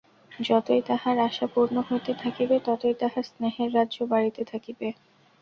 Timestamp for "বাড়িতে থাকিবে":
4.05-4.87